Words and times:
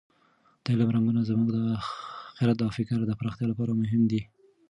د 0.63 0.65
علم 0.73 0.89
رنګونه 0.95 1.21
زموږ 1.29 1.49
د 1.57 1.59
خرد 2.37 2.59
او 2.65 2.69
فکر 2.77 2.97
د 3.05 3.11
پراختیا 3.19 3.47
لپاره 3.51 3.71
مهم 3.81 4.01
دي. 4.11 4.21